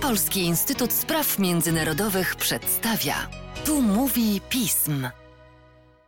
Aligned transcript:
Polski 0.00 0.40
Instytut 0.40 0.92
Spraw 0.92 1.38
Międzynarodowych 1.38 2.36
przedstawia. 2.36 3.30
Tu 3.66 3.82
mówi 3.82 4.40
pism. 4.48 5.08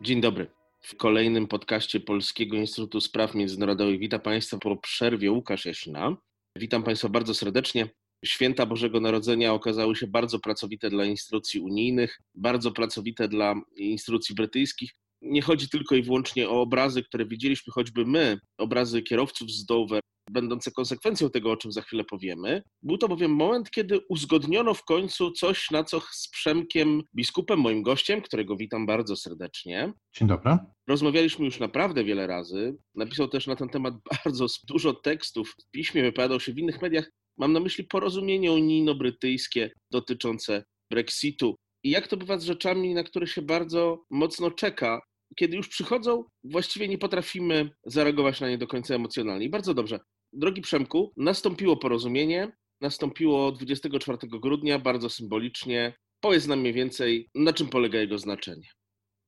Dzień 0.01 0.21
dobry. 0.21 0.51
W 0.81 0.97
kolejnym 0.97 1.47
podcaście 1.47 2.01
Polskiego 2.01 2.57
Instytutu 2.57 3.01
Spraw 3.01 3.35
Międzynarodowych 3.35 3.99
witam 3.99 4.21
Państwa 4.21 4.59
po 4.59 4.77
przerwie 4.77 5.33
Łukasz 5.33 5.65
Jasina. 5.65 6.17
Witam 6.57 6.83
Państwa 6.83 7.09
bardzo 7.09 7.35
serdecznie. 7.35 7.89
Święta 8.25 8.67
Bożego 8.67 9.01
Narodzenia 9.01 9.53
okazały 9.53 9.97
się 9.97 10.07
bardzo 10.07 10.39
pracowite 10.39 10.91
dla 10.91 11.05
instytucji 11.05 11.61
unijnych, 11.61 12.19
bardzo 12.35 12.73
pracowite 12.73 13.29
dla 13.29 13.55
instytucji 13.77 14.35
brytyjskich. 14.35 14.91
Nie 15.23 15.43
chodzi 15.43 15.69
tylko 15.69 15.95
i 15.95 16.03
wyłącznie 16.03 16.49
o 16.49 16.61
obrazy, 16.61 17.03
które 17.03 17.27
widzieliśmy 17.27 17.73
choćby 17.73 18.07
my, 18.07 18.39
obrazy 18.59 19.03
kierowców 19.03 19.51
z 19.51 19.65
Dover, 19.65 20.01
będące 20.31 20.71
konsekwencją 20.71 21.31
tego, 21.31 21.51
o 21.51 21.57
czym 21.57 21.73
za 21.73 21.83
chwilę 21.83 22.05
powiemy. 22.05 22.63
Był 22.83 22.99
to 22.99 23.09
bowiem 23.09 23.35
moment, 23.35 23.71
kiedy 23.71 24.01
uzgodniono 24.09 24.75
w 24.75 24.85
końcu 24.85 25.31
coś, 25.31 25.71
na 25.71 25.85
co 25.85 26.01
z 26.01 26.29
Przemkiem 26.29 27.03
biskupem, 27.17 27.61
moim 27.61 27.83
gościem, 27.83 28.23
którego 28.23 28.57
witam 28.57 28.87
bardzo 28.87 29.17
serdecznie. 29.17 29.93
Dzień 30.17 30.29
dobry. 30.29 30.59
Rozmawialiśmy 30.89 31.45
już 31.45 31.61
naprawdę 31.61 32.05
wiele 32.05 32.27
razy. 32.27 32.77
Napisał 32.95 33.29
też 33.29 33.47
na 33.47 33.57
ten 33.57 33.69
temat 33.69 33.95
bardzo 34.25 34.47
dużo 34.69 34.95
tekstów 34.95 35.55
w 35.61 35.71
piśmie, 35.71 36.03
wypowiadał 36.03 36.41
się 36.41 36.53
w 36.53 36.59
innych 36.59 36.83
mediach. 36.83 37.11
Mam 37.39 37.53
na 37.53 37.61
myśli 37.61 37.85
porozumienie 37.85 38.53
unijno-brytyjskie 38.53 39.71
dotyczące 39.91 40.65
Brexitu. 40.91 41.57
I 41.85 41.91
jak 41.91 42.09
to 42.09 42.17
bywa 42.17 42.39
z 42.39 42.45
rzeczami, 42.45 42.95
na 42.95 43.05
które 43.05 43.27
się 43.27 43.43
bardzo 43.43 44.05
mocno 44.11 44.51
czeka, 44.51 45.01
kiedy 45.37 45.57
już 45.57 45.69
przychodzą, 45.69 46.25
właściwie 46.45 46.89
nie 46.89 46.99
potrafimy 46.99 47.71
zareagować 47.87 48.41
na 48.41 48.49
nie 48.49 48.59
do 48.59 48.67
końca 48.67 48.95
emocjonalnie. 48.95 49.47
I 49.47 49.51
bardzo 49.51 49.75
dobrze. 49.75 50.01
Drogi 50.39 50.61
Przemku, 50.61 51.13
nastąpiło 51.17 51.77
porozumienie, 51.77 52.53
nastąpiło 52.81 53.53
24 53.53 54.19
grudnia, 54.29 54.79
bardzo 54.79 55.11
symbolicznie. 55.11 55.95
Powiedz 56.21 56.47
nam 56.47 56.61
mniej 56.61 56.73
więcej, 56.73 57.29
na 57.35 57.53
czym 57.53 57.69
polega 57.69 57.99
jego 57.99 58.19
znaczenie. 58.19 58.69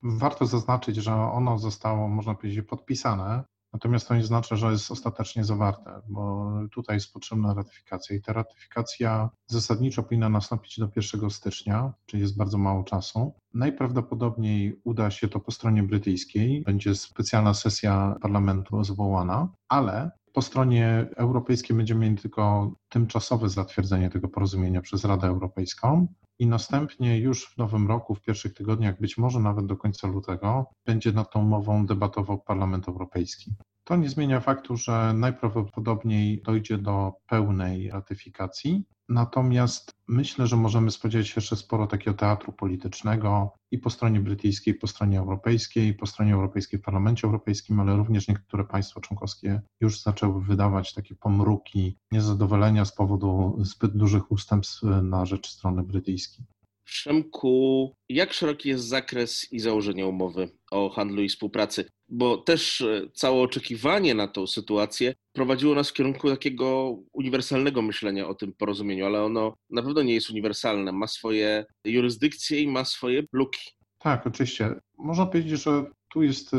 Warto 0.03 0.47
zaznaczyć, 0.47 0.97
że 0.97 1.12
ono 1.12 1.59
zostało, 1.59 2.09
można 2.09 2.34
powiedzieć, 2.34 2.67
podpisane 2.67 3.45
Natomiast 3.73 4.09
to 4.09 4.17
nie 4.17 4.25
znaczy, 4.25 4.56
że 4.56 4.70
jest 4.70 4.91
ostatecznie 4.91 5.45
zawarte, 5.45 6.01
bo 6.09 6.51
tutaj 6.73 6.97
jest 6.97 7.12
potrzebna 7.12 7.55
ratyfikacja 7.55 8.17
i 8.17 8.20
ta 8.20 8.33
ratyfikacja 8.33 9.31
zasadniczo 9.47 10.03
powinna 10.03 10.29
nastąpić 10.29 10.79
do 10.79 10.89
1 10.97 11.31
stycznia, 11.31 11.92
czyli 12.06 12.23
jest 12.23 12.36
bardzo 12.36 12.59
mało 12.59 12.84
czasu. 12.84 13.34
Najprawdopodobniej 13.55 14.81
uda 14.84 15.11
się 15.11 15.29
to 15.29 15.41
po 15.41 15.51
stronie 15.51 15.83
brytyjskiej, 15.83 16.62
będzie 16.62 16.95
specjalna 16.95 17.55
sesja 17.55 18.17
parlamentu 18.23 18.84
zwołana, 18.84 19.48
ale 19.69 20.11
po 20.39 20.42
stronie 20.42 21.06
europejskiej 21.17 21.77
będziemy 21.77 22.00
mieli 22.00 22.17
tylko 22.17 22.72
tymczasowe 22.89 23.48
zatwierdzenie 23.48 24.11
tego 24.11 24.28
porozumienia 24.28 24.80
przez 24.80 25.05
Radę 25.05 25.27
Europejską 25.27 26.06
i 26.39 26.47
następnie 26.47 27.19
już 27.19 27.47
w 27.47 27.58
nowym 27.58 27.89
roku, 27.89 28.14
w 28.14 28.22
pierwszych 28.22 28.55
tygodniach, 28.55 29.00
być 29.00 29.19
może 29.19 29.41
nawet 29.41 29.67
do 29.67 29.77
końca 29.77 30.08
lutego, 30.08 30.67
będzie 30.86 31.12
nad 31.12 31.33
tą 31.33 31.41
umową 31.41 31.86
debatował 31.86 32.41
Parlament 32.41 32.89
Europejski. 32.89 33.55
To 33.84 33.97
nie 33.97 34.08
zmienia 34.08 34.41
faktu, 34.41 34.77
że 34.77 35.12
najprawdopodobniej 35.14 36.42
dojdzie 36.42 36.78
do 36.78 37.12
pełnej 37.27 37.91
ratyfikacji, 37.91 38.84
natomiast 39.09 39.92
myślę, 40.09 40.47
że 40.47 40.56
możemy 40.56 40.91
spodziewać 40.91 41.28
się 41.28 41.34
jeszcze 41.37 41.56
sporo 41.56 41.87
takiego 41.87 42.17
teatru 42.17 42.53
politycznego 42.53 43.53
i 43.70 43.78
po 43.78 43.91
stronie 43.91 44.20
brytyjskiej, 44.20 44.75
i 44.75 44.78
po 44.78 44.87
stronie 44.87 45.19
europejskiej, 45.19 45.89
i 45.89 45.95
po 45.95 46.06
stronie 46.06 46.34
europejskiej 46.34 46.78
w 46.78 46.83
Parlamencie 46.83 47.27
Europejskim, 47.27 47.81
ale 47.81 47.97
również 47.97 48.29
niektóre 48.29 48.64
państwa 48.64 49.01
członkowskie 49.01 49.61
już 49.81 50.03
zaczęły 50.03 50.45
wydawać 50.45 50.95
takie 50.95 51.14
pomruki 51.14 51.98
niezadowolenia 52.12 52.84
z 52.84 52.95
powodu 52.95 53.59
zbyt 53.61 53.97
dużych 53.97 54.33
ustępstw 54.33 54.83
na 55.03 55.27
rzecz 55.27 55.51
strony 55.51 55.83
brytyjskiej. 55.83 56.47
Przemku, 56.89 57.94
jak 58.08 58.33
szeroki 58.33 58.69
jest 58.69 58.84
zakres 58.84 59.53
i 59.53 59.61
założenie 59.61 60.06
umowy 60.06 60.50
o 60.70 60.91
handlu 60.91 61.23
i 61.23 61.29
współpracy? 61.29 61.90
Bo 62.08 62.36
też 62.36 62.80
e, 62.80 63.08
całe 63.14 63.42
oczekiwanie 63.42 64.14
na 64.14 64.29
tą 64.29 64.46
sytuację 64.46 65.14
prowadziło 65.33 65.74
nas 65.74 65.90
w 65.90 65.92
kierunku 65.92 66.30
takiego 66.30 66.98
uniwersalnego 67.13 67.83
myślenia 67.83 68.29
o 68.29 68.35
tym 68.35 68.52
porozumieniu, 68.52 69.07
ale 69.07 69.23
ono 69.23 69.55
na 69.70 69.83
pewno 69.83 70.02
nie 70.02 70.14
jest 70.14 70.30
uniwersalne. 70.30 70.92
Ma 70.92 71.07
swoje 71.07 71.64
jurysdykcje 71.85 72.63
i 72.63 72.68
ma 72.68 72.85
swoje 72.85 73.23
luki. 73.33 73.70
Tak, 73.98 74.27
oczywiście. 74.27 74.74
Można 74.98 75.27
powiedzieć, 75.27 75.61
że 75.61 75.84
tu 76.13 76.23
jest 76.23 76.51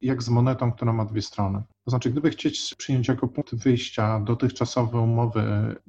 jak 0.00 0.22
z 0.22 0.28
monetą, 0.28 0.72
która 0.72 0.92
ma 0.92 1.04
dwie 1.04 1.22
strony. 1.22 1.62
To 1.88 1.90
znaczy, 1.90 2.10
gdyby 2.10 2.30
chcieć 2.30 2.74
przyjąć 2.78 3.08
jako 3.08 3.28
punkt 3.28 3.54
wyjścia 3.54 4.20
dotychczasowe 4.20 5.00
umowy 5.00 5.42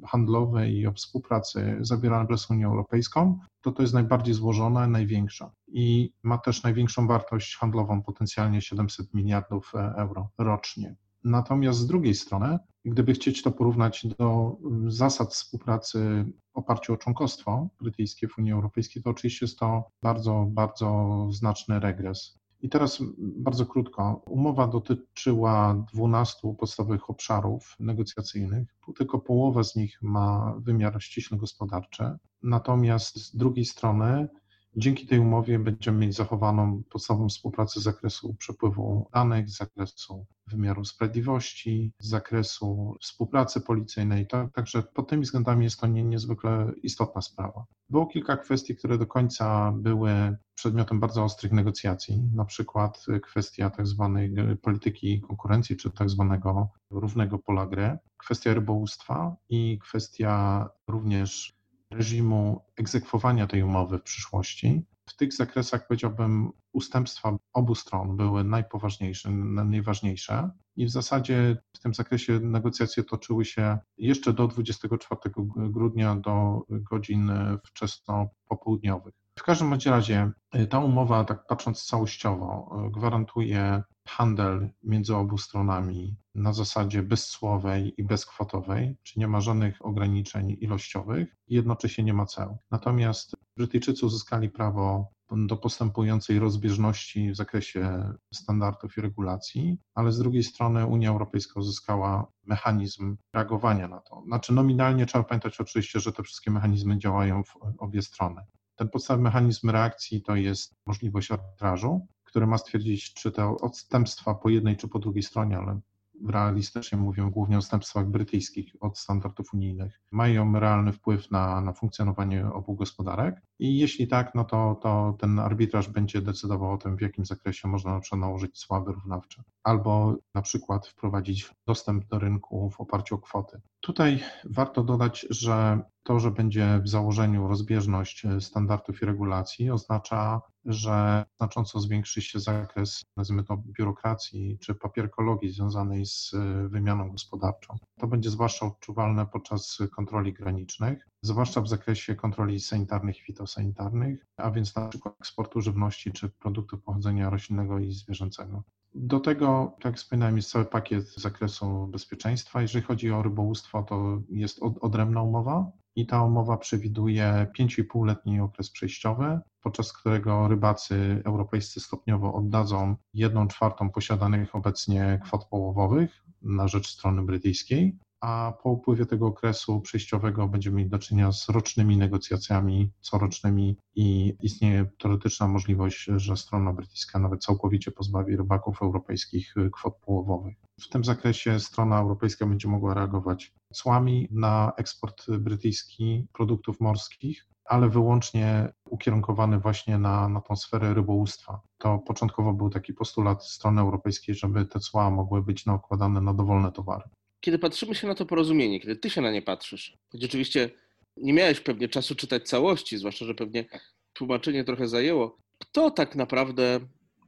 handlowe 0.06 0.70
i 0.70 0.88
o 0.88 0.94
współpracy 0.94 1.78
zawierane 1.82 2.28
przez 2.28 2.50
Unię 2.50 2.66
Europejską, 2.66 3.40
to 3.62 3.72
to 3.72 3.82
jest 3.82 3.94
najbardziej 3.94 4.34
złożone, 4.34 4.88
największa 4.88 5.52
i 5.68 6.14
ma 6.24 6.38
też 6.38 6.64
największą 6.64 7.08
wartość 7.08 7.56
handlową, 7.56 8.04
potencjalnie 8.04 8.62
700 8.62 9.14
miliardów 9.14 9.72
e, 9.76 9.94
euro 9.98 10.30
rocznie. 10.38 10.96
Natomiast 11.24 11.80
z 11.80 11.88
drugiej 11.88 12.16
strony, 12.16 12.58
gdyby 12.86 13.14
chcieć 13.14 13.42
to 13.44 13.52
porównać 13.52 14.08
do 14.20 14.58
zasad 14.88 15.34
współpracy 15.34 16.26
w 16.54 16.58
oparciu 16.58 16.94
o 16.94 16.98
członkostwo 16.98 17.68
brytyjskie 17.82 18.28
w 18.28 18.38
Unii 18.38 18.52
Europejskiej, 18.52 19.04
to 19.04 19.10
oczywiście 19.10 19.46
jest 19.46 19.60
to 19.60 19.84
bardzo, 20.04 20.46
bardzo 20.50 21.28
znaczny 21.32 21.80
regres. 21.80 22.40
I 22.62 22.70
teraz 22.70 23.04
bardzo 23.18 23.66
krótko. 23.66 24.22
Umowa 24.26 24.68
dotyczyła 24.68 25.86
12 25.94 26.56
podstawowych 26.60 27.10
obszarów 27.10 27.76
negocjacyjnych. 27.80 28.76
Tylko 28.98 29.20
połowa 29.20 29.64
z 29.64 29.76
nich 29.76 30.02
ma 30.02 30.56
wymiar 30.60 31.04
ściśle 31.04 31.38
gospodarczy. 31.38 32.04
Natomiast 32.44 33.16
z 33.16 33.36
drugiej 33.36 33.66
strony, 33.66 34.28
dzięki 34.76 35.08
tej 35.08 35.20
umowie 35.20 35.60
będziemy 35.60 35.98
mieć 35.98 36.16
zachowaną 36.16 36.84
podstawową 36.90 37.30
współpracę 37.30 37.80
z 37.80 37.84
zakresu 37.84 38.34
przepływu 38.34 39.10
danych, 39.14 39.50
z 39.50 39.58
zakresu 39.58 40.26
wymiaru 40.48 40.86
sprawiedliwości, 40.86 41.94
z 42.00 42.10
zakresu 42.10 42.96
współpracy 43.02 43.62
policyjnej. 43.62 44.28
Także 44.54 44.84
pod 44.84 45.10
tymi 45.10 45.24
względami 45.24 45.64
jest 45.64 45.80
to 45.80 45.88
nie, 45.88 46.04
niezwykle 46.04 46.72
istotna 46.84 47.22
sprawa. 47.22 47.66
Było 47.90 48.06
kilka 48.06 48.38
kwestii, 48.38 48.76
które 48.76 48.98
do 48.98 49.08
końca 49.08 49.74
były 49.76 50.38
przedmiotem 50.56 51.00
bardzo 51.00 51.24
ostrych 51.24 51.52
negocjacji, 51.52 52.22
na 52.36 52.46
przykład 52.46 53.06
kwestia 53.24 53.70
tak 53.70 53.88
zwanej 53.88 54.36
polityki 54.62 55.22
konkurencji, 55.22 55.78
czy 55.78 55.92
tak 55.92 56.10
zwanego 56.10 56.70
równego 56.92 57.40
pola 57.40 57.68
gry, 57.68 57.98
kwestia 58.18 58.54
rybołówstwa 58.54 59.36
i 59.50 59.80
kwestia 59.80 60.66
również 60.88 61.59
reżimu 61.92 62.66
egzekwowania 62.76 63.48
tej 63.48 63.64
umowy 63.64 63.98
w 63.98 64.04
przyszłości. 64.04 64.86
W 65.06 65.16
tych 65.16 65.34
zakresach 65.34 65.88
powiedziałbym 65.88 66.52
ustępstwa 66.74 67.38
obu 67.54 67.76
stron 67.76 68.18
były 68.18 68.44
najpoważniejsze, 68.44 69.32
najważniejsze 69.32 70.50
i 70.76 70.86
w 70.86 70.90
zasadzie 70.90 71.58
w 71.76 71.80
tym 71.80 71.94
zakresie 71.94 72.40
negocjacje 72.40 73.04
toczyły 73.04 73.46
się 73.46 73.78
jeszcze 73.98 74.34
do 74.34 74.48
24 74.48 75.20
grudnia 75.56 76.16
do 76.16 76.62
godzin 76.70 77.32
wczesno-popołudniowych. 77.66 79.14
W 79.40 79.44
każdym 79.44 79.74
razie 79.86 80.32
y, 80.56 80.68
ta 80.68 80.80
umowa, 80.80 81.24
tak 81.24 81.48
patrząc 81.48 81.86
całościowo, 81.86 82.72
y, 82.88 82.92
gwarantuje 82.92 83.84
handel 84.10 84.70
między 84.84 85.16
obu 85.16 85.38
stronami 85.38 86.16
na 86.36 86.54
zasadzie 86.54 87.04
bezcłowej 87.04 87.94
i 87.98 88.04
bezkwotowej, 88.04 88.98
czyli 89.04 89.20
nie 89.20 89.28
ma 89.28 89.42
żadnych 89.42 89.86
ograniczeń 89.86 90.58
ilościowych 90.60 91.36
i 91.48 91.56
jednocześnie 91.56 92.04
nie 92.04 92.14
ma 92.14 92.26
ceł. 92.26 92.58
Natomiast 92.72 93.36
Brytyjczycy 93.60 94.06
uzyskali 94.06 94.50
prawo 94.50 95.12
do 95.32 95.58
postępującej 95.58 96.40
rozbieżności 96.40 97.32
w 97.32 97.36
zakresie 97.36 98.14
standardów 98.34 98.98
i 98.98 99.02
regulacji, 99.02 99.78
ale 99.94 100.12
z 100.12 100.20
drugiej 100.20 100.44
strony 100.44 100.86
Unia 100.86 101.10
Europejska 101.10 101.60
uzyskała 101.60 102.32
mechanizm 102.46 103.18
reagowania 103.34 103.88
na 103.88 104.00
to. 104.00 104.24
Znaczy 104.28 104.54
nominalnie 104.54 105.06
trzeba 105.06 105.24
pamiętać 105.24 105.62
oczywiście, 105.62 106.00
że 106.00 106.12
te 106.12 106.24
wszystkie 106.24 106.52
mechanizmy 106.52 106.98
działają 106.98 107.44
w 107.44 107.56
obie 107.78 108.02
strony. 108.02 108.42
Ten 108.76 108.90
podstawowy 108.90 109.24
mechanizm 109.24 109.70
reakcji 109.70 110.22
to 110.22 110.36
jest 110.36 110.76
możliwość 110.86 111.32
arbitrażu, 111.32 112.08
który 112.30 112.48
ma 112.48 112.58
stwierdzić, 112.58 113.14
czy 113.14 113.32
te 113.32 113.48
odstępstwa 113.48 114.36
po 114.36 114.50
jednej 114.50 114.78
czy 114.78 114.88
po 114.88 115.00
drugiej 115.00 115.24
stronie, 115.24 115.58
ale 115.58 115.80
realistycznie 116.28 116.98
mówię 116.98 117.30
głównie 117.32 117.56
o 117.56 117.60
odstępstwach 117.60 118.08
brytyjskich 118.08 118.76
od 118.80 118.98
standardów 118.98 119.54
unijnych, 119.54 120.02
mają 120.12 120.60
realny 120.60 120.92
wpływ 120.92 121.32
na, 121.32 121.62
na 121.62 121.74
funkcjonowanie 121.74 122.46
obu 122.54 122.76
gospodarek. 122.76 123.42
I 123.60 123.78
jeśli 123.78 124.08
tak, 124.08 124.36
no 124.36 124.44
to, 124.44 124.80
to 124.82 125.16
ten 125.20 125.40
arbitraż 125.40 125.88
będzie 125.88 126.22
decydował 126.22 126.74
o 126.74 126.78
tym, 126.78 126.98
w 126.98 127.02
jakim 127.02 127.26
zakresie 127.26 127.68
można 127.68 127.94
na 127.94 128.00
przykład 128.00 128.22
nałożyć 128.22 128.60
cła 128.60 128.82
wyrównawcze, 128.82 129.44
albo 129.64 130.16
na 130.36 130.42
przykład 130.42 130.88
wprowadzić 130.88 131.52
dostęp 131.68 132.06
do 132.06 132.20
rynku 132.20 132.70
w 132.70 132.82
oparciu 132.82 133.16
o 133.16 133.18
kwoty. 133.18 133.62
Tutaj 133.80 134.20
warto 134.46 134.84
dodać, 134.84 135.28
że 135.30 135.82
to, 136.10 136.20
że 136.20 136.32
będzie 136.32 136.82
w 136.84 136.90
założeniu 136.90 137.48
rozbieżność 137.48 138.24
standardów 138.40 139.02
i 139.02 139.06
regulacji, 139.06 139.72
oznacza, 139.72 140.42
że 140.66 141.26
znacząco 141.38 141.80
zwiększy 141.80 142.22
się 142.22 142.40
zakres, 142.40 143.02
nazwijmy 143.18 143.44
to, 143.44 143.58
biurokracji 143.58 144.58
czy 144.62 144.76
papierkologii 144.76 145.50
związanej 145.50 146.06
z 146.06 146.32
wymianą 146.68 147.12
gospodarczą. 147.12 147.78
To 148.00 148.08
będzie 148.08 148.30
zwłaszcza 148.30 148.66
odczuwalne 148.66 149.26
podczas 149.26 149.78
kontroli 149.96 150.34
granicznych, 150.34 151.08
zwłaszcza 151.22 151.62
w 151.62 151.68
zakresie 151.68 152.16
kontroli 152.16 152.60
sanitarnych 152.60 153.18
i 153.18 153.24
fitosanitarnych, 153.24 154.26
a 154.38 154.52
więc 154.52 154.76
na 154.76 154.88
przykład 154.88 155.16
eksportu 155.20 155.62
żywności 155.62 156.12
czy 156.12 156.30
produktów 156.30 156.84
pochodzenia 156.84 157.30
roślinnego 157.30 157.80
i 157.80 157.92
zwierzęcego. 157.92 158.64
Do 158.96 159.20
tego, 159.20 159.74
tak 159.76 159.86
jak 159.86 159.96
wspominałem, 159.96 160.36
jest 160.36 160.50
cały 160.50 160.66
pakiet 160.66 161.08
z 161.08 161.18
zakresu 161.18 161.88
bezpieczeństwa. 161.88 162.62
Jeżeli 162.62 162.86
chodzi 162.86 163.12
o 163.12 163.24
rybołówstwo, 163.24 163.84
to 163.84 164.22
jest 164.30 164.60
odrębna 164.82 165.22
umowa 165.22 165.72
i 165.96 166.06
ta 166.06 166.24
umowa 166.24 166.58
przewiduje 166.58 167.48
5,5-letni 167.60 168.40
okres 168.40 168.72
przejściowy, 168.72 169.40
podczas 169.64 169.94
którego 169.94 170.48
rybacy 170.48 171.22
europejscy 171.26 171.80
stopniowo 171.80 172.34
oddadzą 172.34 172.96
1 173.14 173.48
czwartą 173.48 173.90
posiadanych 173.90 174.56
obecnie 174.56 175.20
kwot 175.24 175.46
połowowych 175.46 176.24
na 176.42 176.68
rzecz 176.68 176.88
strony 176.88 177.22
brytyjskiej, 177.22 177.98
a 178.22 178.54
po 178.64 178.70
upływie 178.70 179.06
tego 179.06 179.28
okresu 179.28 179.82
przejściowego 179.82 180.48
będziemy 180.48 180.78
mieli 180.78 180.90
do 180.90 181.00
czynienia 181.00 181.32
z 181.32 181.50
rocznymi 181.50 181.98
negocjacjami 181.98 182.92
corocznymi 183.02 183.78
i 183.96 184.36
istnieje 184.42 184.86
teoretyczna 184.98 185.48
możliwość, 185.48 186.04
że 186.16 186.38
strona 186.38 186.74
brytyjska 186.74 187.20
nawet 187.20 187.44
całkowicie 187.44 187.92
pozbawi 187.92 188.36
rybaków 188.36 188.82
europejskich 188.82 189.54
kwot 189.74 189.96
połowowych. 190.06 190.56
W 190.82 190.90
tym 190.90 191.04
zakresie 191.04 191.60
strona 191.60 192.00
europejska 192.00 192.46
będzie 192.46 192.68
mogła 192.68 192.94
reagować 192.94 193.54
cłami 193.74 194.28
na 194.32 194.74
eksport 194.78 195.32
brytyjski 195.32 196.28
produktów 196.34 196.80
morskich, 196.80 197.48
ale 197.66 197.90
wyłącznie 197.90 198.74
ukierunkowany 198.90 199.60
właśnie 199.60 199.98
na, 199.98 200.30
na 200.30 200.42
tą 200.42 200.56
sferę 200.56 200.94
rybołówstwa. 200.94 201.62
To 201.78 202.00
początkowo 202.00 202.54
był 202.54 202.70
taki 202.70 202.94
postulat 202.94 203.46
strony 203.46 203.82
europejskiej, 203.82 204.36
żeby 204.36 204.66
te 204.66 204.80
cła 204.80 205.10
mogły 205.10 205.42
być 205.42 205.66
nakładane 205.66 206.22
na 206.22 206.34
dowolne 206.34 206.72
towary 206.72 207.10
kiedy 207.42 207.60
patrzymy 207.60 207.96
się 207.96 208.08
na 208.08 208.16
to 208.16 208.26
porozumienie, 208.26 208.80
kiedy 208.80 208.96
ty 208.96 209.10
się 209.10 209.22
na 209.22 209.32
nie 209.32 209.42
patrzysz, 209.42 209.98
choć 210.10 210.24
oczywiście 210.24 210.70
nie 211.18 211.34
miałeś 211.34 211.60
pewnie 211.60 211.90
czasu 211.90 212.16
czytać 212.16 212.48
całości, 212.48 212.98
zwłaszcza, 212.98 213.26
że 213.26 213.36
pewnie 213.36 213.66
tłumaczenie 214.14 214.64
trochę 214.64 214.88
zajęło, 214.88 215.38
kto 215.60 215.92
tak 215.92 216.16
naprawdę 216.16 216.80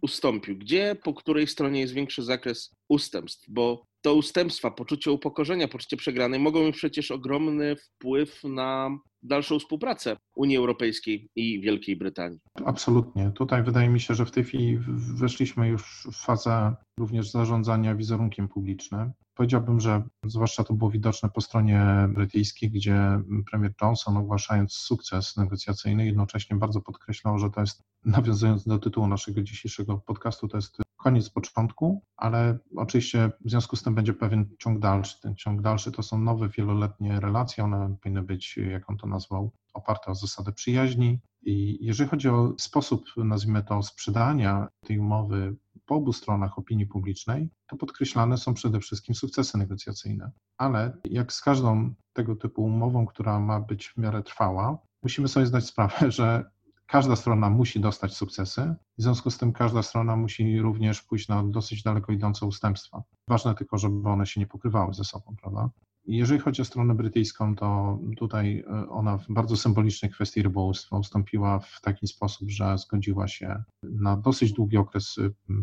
ustąpił? 0.02 0.58
Gdzie, 0.58 0.96
po 1.04 1.14
której 1.14 1.48
stronie 1.48 1.80
jest 1.80 1.94
większy 1.94 2.24
zakres 2.24 2.76
ustępstw? 2.92 3.46
Bo 3.50 3.84
to 4.02 4.14
ustępstwa, 4.14 4.72
poczucie 4.72 5.12
upokorzenia, 5.12 5.68
poczucie 5.68 5.98
przegranej 5.98 6.40
mogą 6.40 6.64
mieć 6.64 6.76
przecież 6.76 7.12
ogromny 7.12 7.76
wpływ 7.76 8.44
na 8.44 8.98
dalszą 9.24 9.60
współpracę 9.60 10.18
Unii 10.36 10.58
Europejskiej 10.58 11.30
i 11.36 11.62
Wielkiej 11.62 11.96
Brytanii. 11.96 12.40
Absolutnie. 12.66 13.32
Tutaj 13.36 13.64
wydaje 13.64 13.90
mi 13.90 14.00
się, 14.00 14.16
że 14.16 14.26
w 14.26 14.32
tej 14.32 14.44
chwili 14.44 14.80
weszliśmy 15.16 15.68
już 15.68 16.08
w 16.12 16.26
fazę 16.26 16.76
również 17.00 17.32
zarządzania 17.32 17.96
wizerunkiem 17.96 18.48
publicznym. 18.48 19.12
Powiedziałbym, 19.34 19.80
że 19.80 20.04
zwłaszcza 20.26 20.64
to 20.64 20.74
było 20.74 20.92
widoczne 20.92 21.30
po 21.30 21.42
stronie 21.42 21.86
brytyjskiej, 22.10 22.72
gdzie 22.72 23.22
premier 23.52 23.74
Johnson 23.82 24.18
ogłaszając 24.18 24.74
sukces 24.74 25.38
negocjacyjny 25.38 26.06
jednocześnie 26.06 26.58
bardzo 26.58 26.82
podkreślał, 26.82 27.40
że 27.40 27.50
to 27.50 27.62
jest, 27.62 27.82
nawiązując 28.06 28.66
do 28.66 28.80
tytułu 28.80 29.08
naszego 29.08 29.42
dzisiejszego 29.42 29.98
podcastu, 29.98 30.48
to 30.48 30.58
jest 30.58 30.78
koniec 31.04 31.30
początku, 31.30 32.02
ale 32.18 32.58
oczywiście 32.76 33.32
w 33.46 33.50
związku 33.50 33.76
z 33.76 33.84
tym 33.84 33.96
będzie 33.96 34.14
pewien 34.14 34.46
ciąg 34.60 34.80
dalszy. 34.80 35.22
Ten 35.22 35.36
ciąg 35.36 35.62
dalszy 35.62 35.92
to 35.92 36.04
są 36.04 36.20
nowe 36.20 36.50
wieloletnie 36.50 37.20
relacje, 37.20 37.64
one 37.64 37.96
powinny 38.02 38.22
być, 38.22 38.58
jak 38.58 38.90
on 38.90 38.98
to 38.98 39.08
nazwał, 39.08 39.52
oparte 39.74 40.12
o 40.12 40.16
zasady 40.16 40.52
przyjaźni. 40.52 41.20
I 41.42 41.78
jeżeli 41.86 42.10
chodzi 42.10 42.30
o 42.30 42.54
sposób, 42.58 43.06
nazwijmy 43.18 43.64
to, 43.64 43.84
sprzedania 43.84 44.68
tej 44.86 45.00
umowy 45.00 45.56
po 45.86 45.96
obu 45.96 46.14
stronach 46.14 46.60
opinii 46.60 46.86
publicznej, 46.86 47.50
to 47.68 47.78
podkreślane 47.78 48.38
są 48.38 48.54
przede 48.54 48.80
wszystkim 48.80 49.16
sukcesy 49.16 49.58
negocjacyjne. 49.58 50.32
Ale 50.58 50.98
jak 51.04 51.34
z 51.34 51.42
każdą 51.42 51.94
tego 52.14 52.36
typu 52.36 52.64
umową, 52.64 53.06
która 53.06 53.40
ma 53.40 53.60
być 53.60 53.88
w 53.88 53.98
miarę 53.98 54.24
trwała, 54.24 54.78
musimy 55.04 55.28
sobie 55.28 55.46
zdać 55.46 55.66
sprawę, 55.66 56.12
że 56.12 56.52
każda 56.92 57.16
strona 57.16 57.50
musi 57.50 57.80
dostać 57.80 58.14
sukcesy, 58.14 58.76
w 58.98 59.02
związku 59.02 59.32
z 59.32 59.38
tym 59.38 59.54
każda 59.54 59.84
strona 59.84 60.16
musi 60.16 60.60
również 60.60 61.02
pójść 61.02 61.28
na 61.28 61.44
dosyć 61.44 61.84
daleko 61.84 62.12
idące 62.12 62.46
ustępstwa. 62.46 63.04
Ważne 63.28 63.56
tylko, 63.56 63.78
żeby 63.78 64.10
one 64.10 64.26
się 64.26 64.40
nie 64.40 64.48
pokrywały 64.48 64.94
ze 64.94 65.04
sobą, 65.04 65.36
prawda? 65.42 65.70
Jeżeli 66.06 66.40
chodzi 66.40 66.62
o 66.62 66.66
stronę 66.66 66.96
brytyjską, 66.96 67.56
to 67.56 68.00
tutaj 68.18 68.64
e, 68.68 68.90
ona 68.90 69.18
w 69.18 69.26
bardzo 69.30 69.58
symbolicznej 69.58 70.12
kwestii 70.12 70.42
rybołówstwa 70.42 70.98
ustąpiła 70.98 71.60
w 71.60 71.82
taki 71.82 72.08
sposób, 72.08 72.50
że 72.50 72.78
zgodziła 72.78 73.28
się 73.28 73.64
na 73.84 74.18
dosyć 74.18 74.54
długi 74.54 74.78
okres 74.78 75.16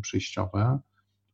przejściowy, 0.02 0.78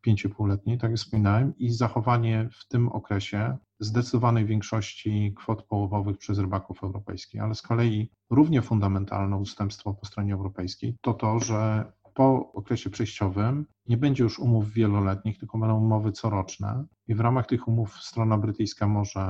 5,5-letni, 0.06 0.78
tak 0.78 0.90
jak 0.90 0.98
wspominałem, 0.98 1.52
i 1.58 1.70
zachowanie 1.70 2.48
w 2.52 2.68
tym 2.68 2.88
okresie 2.88 3.56
zdecydowanej 3.80 4.46
większości 4.46 5.34
kwot 5.36 5.62
połowowych 5.62 6.18
przez 6.18 6.38
rybaków 6.38 6.84
europejskich. 6.84 7.42
Ale 7.42 7.54
z 7.54 7.62
kolei 7.62 8.10
równie 8.30 8.62
fundamentalne 8.62 9.36
ustępstwo 9.36 9.94
po 9.94 10.06
stronie 10.06 10.34
europejskiej 10.34 10.96
to 11.00 11.14
to, 11.14 11.40
że 11.40 11.92
po 12.14 12.52
okresie 12.52 12.90
przejściowym 12.90 13.66
nie 13.86 13.96
będzie 13.96 14.24
już 14.24 14.38
umów 14.38 14.72
wieloletnich, 14.72 15.38
tylko 15.38 15.58
będą 15.58 15.80
umowy 15.80 16.12
coroczne 16.12 16.84
i 17.08 17.14
w 17.14 17.20
ramach 17.20 17.46
tych 17.46 17.68
umów 17.68 18.02
strona 18.02 18.38
brytyjska 18.38 18.86
może, 18.86 19.20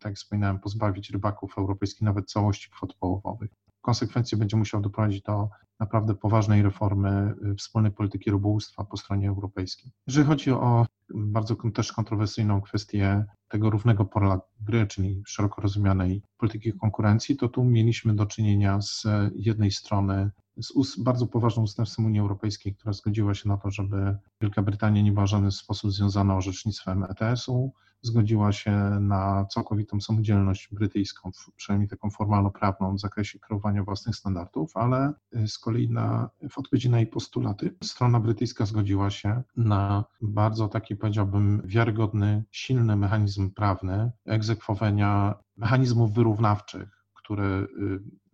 tak 0.00 0.10
jak 0.10 0.16
wspominałem, 0.16 0.58
pozbawić 0.58 1.10
rybaków 1.10 1.58
europejskich 1.58 2.02
nawet 2.02 2.30
całości 2.30 2.70
kwot 2.70 2.94
połowowych. 2.94 3.50
Konsekwencji 3.86 4.38
będzie 4.38 4.56
musiał 4.56 4.80
doprowadzić 4.80 5.22
do 5.22 5.48
naprawdę 5.80 6.14
poważnej 6.14 6.62
reformy 6.62 7.34
y, 7.52 7.54
wspólnej 7.54 7.92
polityki 7.92 8.30
rybołówstwa 8.30 8.84
po 8.84 8.96
stronie 8.96 9.28
europejskiej. 9.28 9.92
Jeżeli 10.06 10.26
chodzi 10.26 10.50
o 10.50 10.86
bardzo 11.14 11.56
też 11.74 11.92
kontrowersyjną 11.92 12.60
kwestię 12.60 13.24
tego 13.48 13.70
równego 13.70 14.04
pola 14.04 14.40
gry, 14.60 14.86
czyli 14.86 15.22
szeroko 15.26 15.62
rozumianej 15.62 16.22
polityki 16.38 16.72
konkurencji, 16.72 17.36
to 17.36 17.48
tu 17.48 17.64
mieliśmy 17.64 18.14
do 18.14 18.26
czynienia 18.26 18.80
z 18.80 19.06
jednej 19.34 19.70
strony 19.70 20.30
z 20.56 21.02
bardzo 21.02 21.26
poważną 21.26 21.62
ustępstwem 21.62 22.06
Unii 22.06 22.20
Europejskiej, 22.20 22.74
która 22.74 22.92
zgodziła 22.92 23.34
się 23.34 23.48
na 23.48 23.56
to, 23.56 23.70
żeby 23.70 24.16
Wielka 24.40 24.62
Brytania 24.62 25.02
nie 25.02 25.12
była 25.12 25.26
w 25.26 25.30
żaden 25.30 25.50
sposób 25.50 25.92
związana 25.92 26.36
orzecznictwem 26.36 27.04
ETS-u, 27.04 27.72
zgodziła 28.02 28.52
się 28.52 28.72
na 29.00 29.46
całkowitą 29.50 30.00
samodzielność 30.00 30.68
brytyjską, 30.72 31.30
przynajmniej 31.56 31.88
taką 31.88 32.10
formalno-prawną 32.10 32.94
w 32.94 33.00
zakresie 33.00 33.38
kreowania 33.38 33.84
własnych 33.84 34.16
standardów, 34.16 34.76
ale 34.76 35.12
y, 35.36 35.48
z 35.48 35.58
kolei 35.58 35.90
na, 35.90 36.30
w 36.50 36.58
odpowiedzi 36.58 36.90
na 36.90 36.96
jej 36.98 37.06
postulaty 37.06 37.74
strona 37.84 38.20
brytyjska 38.20 38.66
zgodziła 38.66 39.10
się 39.10 39.42
na 39.56 40.04
bardzo 40.20 40.68
taki, 40.68 40.96
powiedziałbym, 40.96 41.62
wiarygodny, 41.64 42.44
silny 42.50 42.96
mechanizm 42.96 43.50
prawny 43.50 44.10
egzekwowania 44.24 45.34
mechanizmów 45.56 46.12
wyrównawczych, 46.12 47.04
które 47.14 47.44
y, 47.44 47.66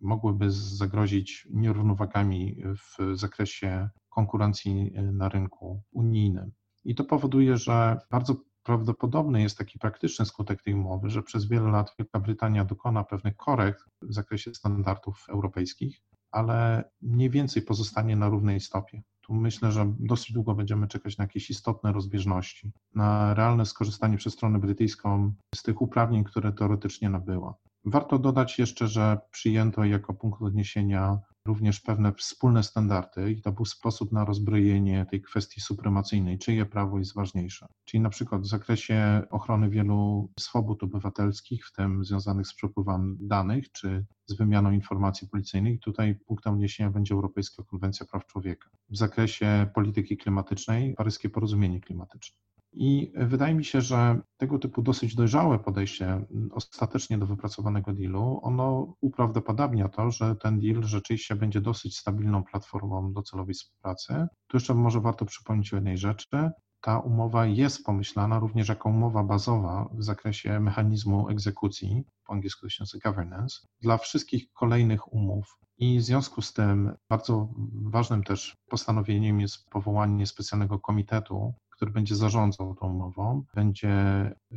mogłyby 0.01 0.51
zagrozić 0.51 1.47
nierównowagami 1.51 2.63
w 2.75 3.17
zakresie 3.17 3.89
konkurencji 4.09 4.93
y, 4.97 5.01
na 5.11 5.29
rynku 5.29 5.81
unijnym. 5.91 6.51
I 6.85 6.95
to 6.95 7.03
powoduje, 7.03 7.57
że 7.57 7.99
bardzo 8.11 8.35
prawdopodobny 8.63 9.41
jest 9.41 9.57
taki 9.57 9.79
praktyczny 9.79 10.25
skutek 10.25 10.61
tej 10.61 10.73
umowy, 10.73 11.09
że 11.09 11.23
przez 11.23 11.45
wiele 11.45 11.71
lat 11.71 11.95
Wielka 11.99 12.19
Brytania 12.19 12.65
dokona 12.65 13.03
pewnych 13.03 13.35
korekt 13.35 13.83
w 14.01 14.13
zakresie 14.13 14.53
standardów 14.55 15.25
europejskich, 15.29 16.01
ale 16.31 16.83
mniej 17.01 17.29
więcej 17.29 17.61
pozostanie 17.61 18.15
na 18.15 18.29
równej 18.29 18.59
stopie. 18.59 19.01
Tu 19.21 19.33
myślę, 19.33 19.71
że 19.71 19.93
dosyć 19.99 20.31
długo 20.33 20.55
będziemy 20.55 20.87
czekać 20.87 21.17
na 21.17 21.23
jakieś 21.23 21.49
istotne 21.49 21.91
rozbieżności, 21.91 22.71
na 22.95 23.33
realne 23.33 23.65
skorzystanie 23.65 24.17
przez 24.17 24.33
stronę 24.33 24.59
brytyjską 24.59 25.33
z 25.55 25.63
tych 25.63 25.81
uprawnień, 25.81 26.23
które 26.23 26.53
teoretycznie 26.53 27.09
nabyła. 27.09 27.55
Warto 27.85 28.19
dodać 28.19 28.59
jeszcze, 28.59 28.87
że 28.87 29.17
przyjęto 29.31 29.83
jako 29.83 30.13
punkt 30.13 30.41
odniesienia 30.41 31.19
również 31.45 31.79
pewne 31.79 32.13
wspólne 32.13 32.63
standardy 32.63 33.31
i 33.31 33.41
to 33.41 33.51
był 33.51 33.65
sposób 33.65 34.11
na 34.11 34.25
rozbrojenie 34.25 35.05
tej 35.11 35.21
kwestii 35.21 35.61
supremacyjnej, 35.61 36.39
czyje 36.39 36.65
prawo 36.65 36.99
jest 36.99 37.15
ważniejsze. 37.15 37.67
Czyli 37.85 38.01
na 38.01 38.09
przykład 38.09 38.41
w 38.41 38.47
zakresie 38.47 39.21
ochrony 39.29 39.69
wielu 39.69 40.29
swobód 40.39 40.83
obywatelskich, 40.83 41.67
w 41.67 41.71
tym 41.71 42.05
związanych 42.05 42.47
z 42.47 42.55
przepływem 42.55 43.17
danych 43.19 43.71
czy 43.71 44.05
z 44.25 44.33
wymianą 44.33 44.71
informacji 44.71 45.27
policyjnych, 45.27 45.79
tutaj 45.79 46.15
punktem 46.15 46.53
odniesienia 46.53 46.89
będzie 46.89 47.13
Europejska 47.13 47.63
Konwencja 47.63 48.05
Praw 48.05 48.25
Człowieka. 48.25 48.69
W 48.89 48.97
zakresie 48.97 49.67
polityki 49.73 50.17
klimatycznej 50.17 50.93
paryskie 50.93 51.29
porozumienie 51.29 51.81
klimatyczne. 51.81 52.37
I 52.75 53.11
wydaje 53.15 53.53
mi 53.53 53.65
się, 53.65 53.81
że 53.81 54.21
tego 54.37 54.59
typu 54.59 54.81
dosyć 54.81 55.15
dojrzałe 55.15 55.59
podejście 55.59 56.25
ostatecznie 56.51 57.17
do 57.17 57.25
wypracowanego 57.25 57.93
dealu, 57.93 58.39
ono 58.43 58.95
uprawdopodobnia 59.01 59.89
to, 59.89 60.11
że 60.11 60.35
ten 60.35 60.59
deal 60.59 60.83
rzeczywiście 60.83 61.35
będzie 61.35 61.61
dosyć 61.61 61.97
stabilną 61.97 62.43
platformą 62.43 63.13
docelowej 63.13 63.53
współpracy. 63.53 64.27
Tu 64.47 64.57
jeszcze 64.57 64.73
może 64.73 65.01
warto 65.01 65.25
przypomnieć 65.25 65.73
o 65.73 65.77
jednej 65.77 65.97
rzeczy. 65.97 66.51
ta 66.83 66.99
umowa 66.99 67.45
jest 67.45 67.85
pomyślana 67.85 68.39
również 68.39 68.69
jako 68.69 68.89
umowa 68.89 69.23
bazowa 69.23 69.89
w 69.93 70.03
zakresie 70.03 70.59
mechanizmu 70.59 71.29
egzekucji, 71.29 72.03
po 72.25 72.33
angielsku 72.33 72.61
to 72.61 72.69
się 72.69 72.81
nazywa 72.81 73.11
governance, 73.11 73.67
dla 73.81 73.97
wszystkich 73.97 74.51
kolejnych 74.53 75.13
umów. 75.13 75.57
I 75.77 75.99
w 75.99 76.03
związku 76.03 76.41
z 76.41 76.53
tym 76.53 76.95
bardzo 77.09 77.49
ważnym 77.73 78.23
też 78.23 78.55
postanowieniem 78.69 79.41
jest 79.41 79.69
powołanie 79.69 80.27
specjalnego 80.27 80.79
komitetu, 80.79 81.53
który 81.83 81.93
będzie 81.93 82.15
zarządzał 82.15 82.75
tą 82.75 82.93
umową, 82.93 83.43
będzie 83.55 83.95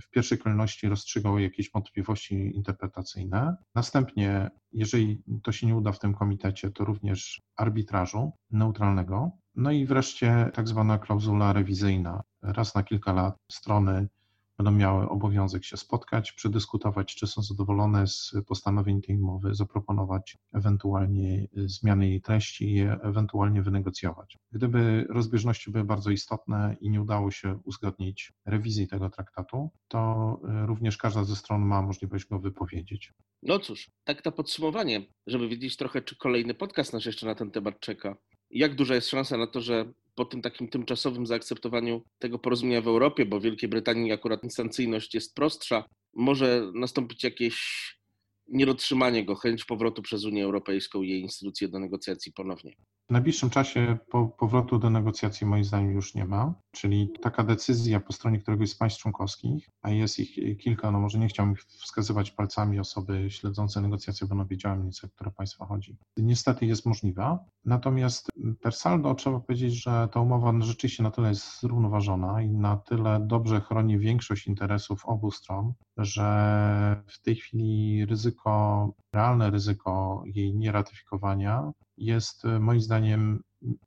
w 0.01 0.11
pierwszej 0.11 0.39
kolejności 0.39 0.89
rozstrzygał 0.89 1.39
jakieś 1.39 1.71
wątpliwości 1.73 2.57
interpretacyjne. 2.57 3.57
Następnie, 3.75 4.51
jeżeli 4.73 5.23
to 5.43 5.53
się 5.53 5.67
nie 5.67 5.77
uda 5.77 5.93
w 5.93 5.99
tym 5.99 6.15
komitecie, 6.15 6.71
to 6.71 6.85
również 6.85 7.43
arbitrażu 7.57 8.33
neutralnego. 8.51 9.31
No 9.55 9.73
i 9.73 9.87
wreszcie 9.87 10.51
tak 10.55 10.69
zwana 10.69 10.99
klauzula 10.99 11.53
rewizyjna. 11.53 12.23
Raz 12.43 12.75
na 12.75 12.83
kilka 12.83 13.13
lat 13.13 13.37
strony 13.53 14.09
będą 14.59 14.71
miały 14.71 15.09
obowiązek 15.09 15.65
się 15.65 15.77
spotkać, 15.77 16.33
przedyskutować, 16.33 17.15
czy 17.15 17.27
są 17.27 17.43
zadowolone 17.43 18.07
z 18.07 18.33
postanowień 18.47 19.03
tej 19.03 19.17
umowy, 19.17 19.55
zaproponować 19.55 20.39
ewentualnie 20.53 21.47
zmiany 21.53 22.09
jej 22.09 22.21
treści 22.21 22.65
i 22.65 22.75
je 22.75 22.99
ewentualnie 23.03 23.63
wynegocjować. 23.63 24.39
Gdyby 24.53 25.07
rozbieżności 25.09 25.71
były 25.71 25.85
bardzo 25.85 26.11
istotne 26.11 26.77
i 26.81 26.91
nie 26.91 27.03
udało 27.03 27.31
się 27.31 27.61
uzgodnić 27.65 28.33
rewizji 28.45 28.89
tego 28.89 29.11
traktatu, 29.11 29.71
to 29.89 30.41
również 30.67 30.97
każda 30.97 31.25
ze 31.25 31.37
stron 31.37 31.63
ma 31.63 31.83
możliwość 31.83 32.27
go 32.27 32.39
wypowiedzieć. 32.39 33.13
No 33.43 33.59
cóż, 33.59 33.91
tak 34.05 34.25
na 34.25 34.33
podsumowanie, 34.33 35.07
żeby 35.27 35.49
wiedzieć 35.49 35.77
trochę, 35.77 36.03
czy 36.03 36.17
kolejny 36.17 36.55
podcast 36.55 36.93
nasz 36.93 37.07
jeszcze 37.07 37.27
na 37.27 37.35
ten 37.35 37.51
temat 37.51 37.81
czeka. 37.81 38.17
Jak 38.51 38.75
duża 38.75 38.95
jest 38.95 39.09
szansa 39.09 39.37
na 39.37 39.47
to, 39.47 39.61
że 39.61 39.93
po 40.17 40.25
tym 40.25 40.43
takim 40.43 40.69
tymczasowym 40.69 41.27
zaakceptowaniu 41.27 42.03
tego 42.19 42.39
porozumienia 42.39 42.81
w 42.81 42.89
Europie, 42.89 43.27
bo 43.27 43.41
w 43.41 43.43
Wielkiej 43.43 43.69
Brytanii 43.69 44.13
akurat 44.13 44.45
instancyjność 44.45 45.15
jest 45.15 45.35
prostsza, 45.35 45.85
może 46.15 46.71
nastąpić 46.75 47.25
jakieś 47.25 47.57
niedotrzymanie 48.49 49.25
go, 49.25 49.35
chęć 49.35 49.65
powrotu 49.65 50.03
przez 50.03 50.25
Unię 50.25 50.45
Europejską 50.45 51.03
i 51.03 51.09
jej 51.09 51.21
instytucje 51.21 51.69
do 51.69 51.79
negocjacji 51.79 52.33
ponownie. 52.33 52.73
W 53.09 53.13
najbliższym 53.13 53.51
czasie 53.51 53.99
po, 54.11 54.27
powrotu 54.27 54.79
do 54.79 54.91
negocjacji 54.91 55.47
moim 55.47 55.65
zdaniem 55.65 55.93
już 55.93 56.15
nie 56.15 56.25
ma, 56.25 56.55
czyli 56.73 57.09
taka 57.23 57.45
decyzja 57.45 58.01
po 58.01 58.13
stronie 58.13 58.39
któregoś 58.39 58.71
z 58.71 58.75
państw 58.75 59.01
członkowskich, 59.01 59.69
a 59.83 59.91
jest 59.91 60.19
ich 60.19 60.59
kilka, 60.59 60.91
no 60.91 61.01
może 61.01 61.19
nie 61.19 61.29
chciałbym 61.29 61.57
wskazywać 61.57 62.31
palcami 62.31 62.81
osoby 62.81 63.31
śledzące 63.31 63.81
negocjacje, 63.81 64.27
bo 64.27 64.35
no 64.35 64.47
wiedziałem 64.47 64.85
nieco, 64.85 65.07
o 65.07 65.11
które 65.11 65.31
państwa 65.31 65.67
chodzi. 65.67 65.97
Niestety 66.17 66.67
jest 66.67 66.87
możliwa, 66.87 67.45
natomiast 67.65 68.29
per 68.61 68.73
saldo 68.73 69.15
trzeba 69.15 69.41
powiedzieć, 69.41 69.83
że 69.83 70.09
ta 70.13 70.21
umowa 70.21 70.53
rzeczywiście 70.61 71.03
na 71.03 71.11
tyle 71.11 71.29
jest 71.29 71.61
zrównoważona 71.61 72.43
i 72.43 72.51
na 72.51 72.77
tyle 72.77 73.21
dobrze 73.27 73.61
chroni 73.61 73.99
większość 73.99 74.47
interesów 74.47 75.05
obu 75.05 75.31
stron, 75.31 75.73
że 75.97 77.03
w 77.07 77.23
tej 77.23 77.37
chwili 77.37 78.07
ryzyko, 78.07 78.36
realne 79.13 79.51
ryzyko 79.51 80.23
jej 80.27 80.55
nieratyfikowania 80.55 81.73
jest 81.97 82.45
y, 82.45 82.61
moim 82.61 82.81
zdaniem 82.81 83.43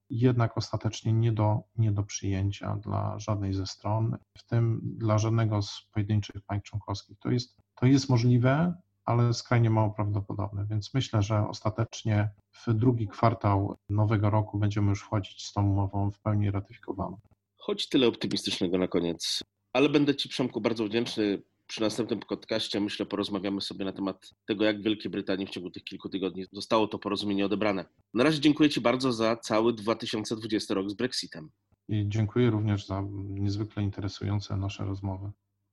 jednak 0.09 0.57
ostatecznie 0.57 1.13
nie 1.13 1.31
do, 1.31 1.59
nie 1.77 1.91
do 1.91 2.03
przyjęcia 2.03 2.75
dla 2.75 3.19
żadnej 3.19 3.53
ze 3.53 3.65
stron, 3.65 4.17
w 4.37 4.43
tym 4.43 4.81
dla 4.83 5.17
żadnego 5.17 5.61
z 5.61 5.87
pojedynczych 5.93 6.41
państw 6.41 6.69
członkowskich. 6.69 7.19
To 7.19 7.31
jest, 7.31 7.57
to 7.75 7.85
jest 7.85 8.09
możliwe, 8.09 8.73
ale 9.05 9.33
skrajnie 9.33 9.69
mało 9.69 9.89
prawdopodobne, 9.89 10.65
więc 10.69 10.93
myślę, 10.93 11.21
że 11.23 11.47
ostatecznie 11.47 12.29
w 12.51 12.73
drugi 12.73 13.07
kwartał 13.07 13.75
nowego 13.89 14.29
roku 14.29 14.59
będziemy 14.59 14.89
już 14.89 15.01
wchodzić 15.01 15.45
z 15.45 15.53
tą 15.53 15.69
umową 15.69 16.11
w 16.11 16.19
pełni 16.19 16.51
ratyfikowaną. 16.51 17.17
Choć 17.57 17.89
tyle 17.89 18.07
optymistycznego 18.07 18.77
na 18.77 18.87
koniec, 18.87 19.43
ale 19.73 19.89
będę 19.89 20.15
Ci 20.15 20.29
Przemku 20.29 20.61
bardzo 20.61 20.85
wdzięczny 20.85 21.41
przy 21.69 21.81
następnym 21.81 22.19
podcaście, 22.19 22.79
myślę, 22.79 23.05
porozmawiamy 23.05 23.61
sobie 23.61 23.85
na 23.85 23.91
temat 23.91 24.29
tego, 24.47 24.65
jak 24.65 24.79
w 24.79 24.83
Wielkiej 24.83 25.11
Brytanii 25.11 25.47
w 25.47 25.49
ciągu 25.49 25.69
tych 25.69 25.83
kilku 25.83 26.09
tygodni 26.09 26.45
zostało 26.51 26.87
to 26.87 26.99
porozumienie 26.99 27.45
odebrane. 27.45 27.85
Na 28.13 28.23
razie 28.23 28.39
dziękuję 28.39 28.69
Ci 28.69 28.81
bardzo 28.81 29.13
za 29.13 29.35
cały 29.35 29.73
2020 29.73 30.73
rok 30.73 30.89
z 30.89 30.93
Brexitem. 30.93 31.49
I 31.89 32.05
dziękuję 32.07 32.49
również 32.49 32.85
za 32.85 33.03
niezwykle 33.13 33.83
interesujące 33.83 34.57
nasze 34.57 34.85
rozmowy. 34.85 35.31